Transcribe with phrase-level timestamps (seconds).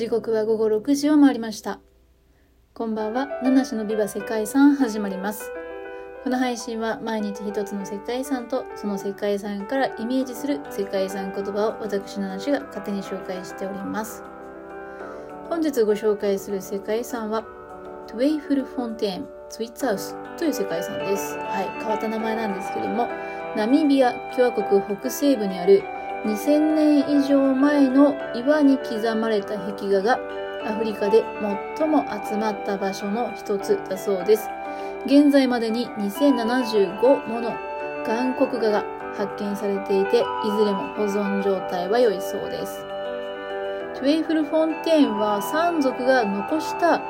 [0.00, 1.78] 時刻は午後6時を回りました。
[2.72, 3.28] こんばんは。
[3.42, 5.52] 七種のビバ世界遺産始まります。
[6.24, 14.24] この配信は毎日一つの世界遺産とその世界遺産からイメージする世界遺産言葉を私七種が勝手に紹介しております。
[15.50, 17.44] 本日ご紹介する世界遺産は
[18.06, 21.36] トゥエイフルフォンテーンツイッツハウスという世界遺産です。
[21.36, 21.78] はい。
[21.78, 23.06] 変わった名前なんですけども
[23.54, 30.18] ナミビア共和国北西部にある2000年以上前の岩に刻まれた壁画が
[30.66, 31.24] アフリカで
[31.78, 34.48] 最も集まった場所の一つだそうです。
[35.06, 37.54] 現在までに2075もの
[38.06, 38.84] 岩刻画が
[39.16, 40.22] 発見されていて、い
[40.56, 42.84] ずれも保存状態は良いそうです。
[43.94, 47.00] トゥエイフルフォンテーンはサン族が残した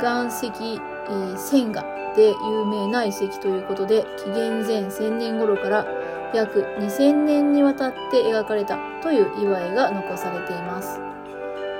[0.00, 1.82] 岩石、えー、線画
[2.16, 5.86] で有名な遺跡ということで、紀元前1000年頃から
[6.36, 11.00] 約2000年にわたって描かれたという岩絵が残されています。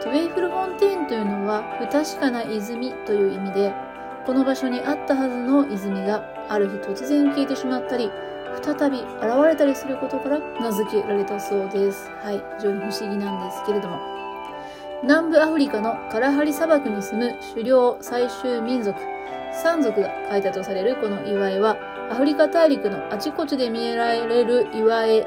[0.02, 3.74] トゥエイフルフォンテーンというのは不確かな泉という意味で、
[4.24, 8.10] この場所にあったはずの泉がある日突然消えてしまったり、
[8.62, 9.04] 再び現
[9.46, 12.10] れたりすることから名付けられたそうです。
[12.22, 13.98] はい、非常に不思議なんですけれども。
[15.02, 18.98] 南部アフリカのカラハリ砂漠に住む狩猟採集民族、
[19.52, 21.76] サン族が書いたとされるこの岩絵は、
[22.10, 25.26] アフリカ大陸のあちこちで見られる岩絵、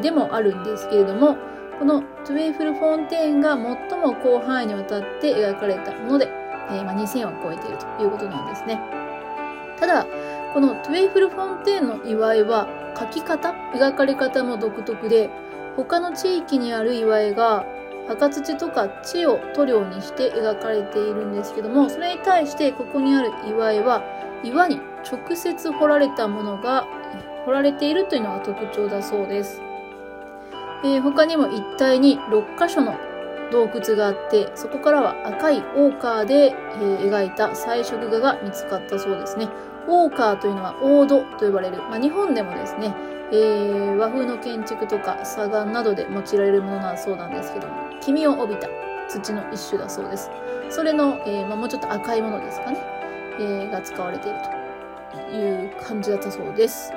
[0.00, 1.36] でもあるんですけれども、
[1.78, 6.28] このトゥエイフルフォンテーンが最も広範囲にわたって描かれたもので、
[6.70, 8.78] えー、まあ、2000を超えているということなんですね。
[9.80, 10.06] ただ、
[10.52, 15.30] このトゥエイフルフォンテーンの岩絵は描き方、描かれ方も独特で、
[15.76, 17.64] 他の地域にある岩絵が
[18.08, 24.02] 赤土とか血を塗料にして描かれているんですけども、それに対してここにある岩絵は
[24.44, 26.86] 岩に直接掘られたものが
[27.44, 29.60] 掘られているというのが特徴だそうです。
[30.84, 32.96] えー、他にも一帯に6箇所の
[33.50, 39.48] 洞窟があって、そこからは赤いオーカーで、えー、描いた彩色画が見つかったそうですね。
[39.88, 42.94] オーカーというのはオードと呼ばれる、まあ、日本でもですね、
[43.32, 48.68] えー、和風の建築とか砂岩などで用いられるものなんそうなんですけども、黄身を帯びた
[49.08, 50.30] 土の一種だそうです。
[50.70, 52.78] それの、えー、まあ、もうちょっと赤いものですかね、
[53.38, 54.61] え、が使われていると。
[55.32, 56.92] いう感じだったそうです。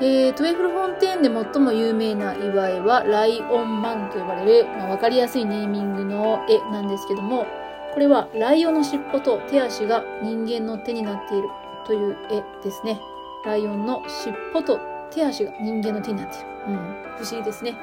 [0.00, 7.46] えー、トエフルフォンテーンで最も有名な祝いは、ライオンマンと呼ばれる、まあ、わかりやすいネーミングの絵なんですけども、
[7.92, 11.48] これはライオンの尻尾と手足が人間の手になっている
[11.86, 13.00] という絵ですね。
[13.46, 14.80] ライオンの尻尾と
[15.12, 16.46] 手足が人間の手になっている。
[16.66, 16.76] うん、
[17.18, 17.78] 不思議ですね。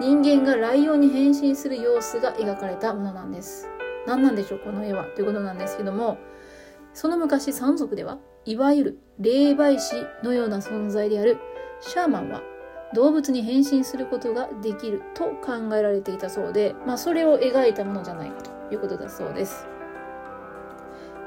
[0.00, 3.68] 人間がライオンに変身する様子が描かれたものなんです。
[4.06, 5.04] 何なんでしょう、この絵は。
[5.04, 6.16] ということなんですけども、
[6.92, 11.38] その昔山賊では、いわゆる霊媒師のような存在である
[11.80, 12.42] シャーマンは
[12.94, 19.66] 動物に変身することができると考えられていたそうで、まあそれを描いたものじゃないかということだそうです。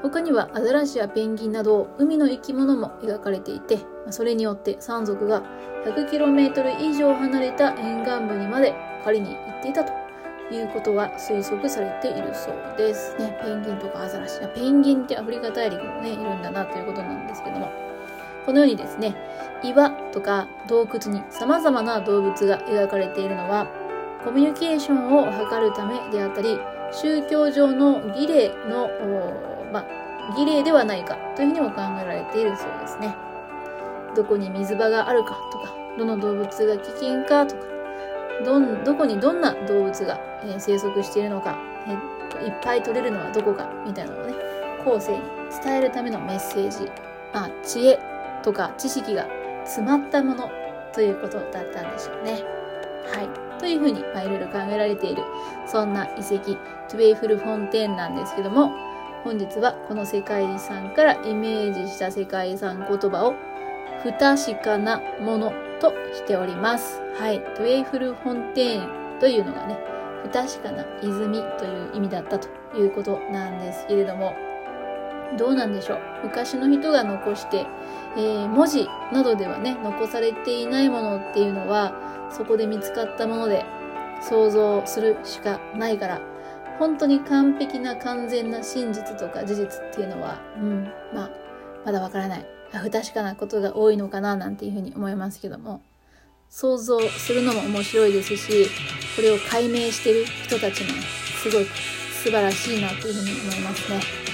[0.02, 3.78] 他にはアザラシやペンギンなど海の生き物も描かれていて、
[4.10, 5.42] それによって山賊が
[5.86, 10.03] 100km 以上離れた沿岸部にまで狩りに行っていたと
[10.50, 13.38] いうことが推測されているそうですね。
[13.42, 14.40] ペンギンとかアザラシ。
[14.54, 17.70] ペンギンってアフリカ大陸もね、いるんだなということなんですけども。
[18.44, 19.14] このようにですね、
[19.62, 23.66] 岩とか洞窟に様々な動物が描かれているのは、
[24.22, 26.58] コミュニケーションを図るためであったり、
[26.92, 28.90] 宗教上の儀礼の、
[29.72, 29.84] まあ、
[30.36, 33.16] 儀礼ではないかというふうにも考えられているそうですね。
[34.14, 37.62] どこに水場があるかとか、どの動物が危険かとか、
[38.44, 41.56] どん、どこにどんな動物が、え、生息しているのか、
[41.86, 44.34] えー、いっぱい取れるのはどこか、みたいなのをね、
[44.84, 45.22] 後世に
[45.62, 46.90] 伝えるためのメッセージ、
[47.32, 47.98] まあ、知恵
[48.42, 49.26] とか知識が
[49.64, 50.50] 詰まったもの
[50.92, 52.42] ということだったんでしょうね。
[53.12, 53.58] はい。
[53.58, 55.22] というふうに、まあ、いろいろ考えられている、
[55.66, 56.54] そんな遺跡、
[56.88, 58.72] トゥエイフルフォンテーンなんですけども、
[59.24, 63.34] 本日はこの世界遺産からイメージした世界遺産言葉を
[64.02, 65.52] 不確かなもの
[65.84, 67.02] としております。
[67.18, 67.40] はい。
[67.54, 69.78] トゥエイフルフォンテーンというのがね、
[70.22, 74.32] 不確かな泉という意味だったということなんですけれども、
[75.36, 75.98] どうなんでしょう？
[76.24, 77.66] 昔の人が残して、
[78.16, 81.92] えー、文字などではね、残されていないものっていうのは、
[82.30, 83.66] そこで見つかったもので
[84.22, 86.20] 想像するしかないから、
[86.78, 91.30] 本当に完璧な完全な真実とか事実っていうのは、うん、まあ、
[91.84, 92.46] まだわからない。
[92.72, 95.80] 不確かなことが多いのかななんていうふうに思いますけども
[96.50, 98.66] 想像するのも面白いですし
[99.16, 100.90] これを解明してる人たちも
[101.42, 101.66] すごく
[102.24, 104.33] 素晴らしいなというふうに思いますね。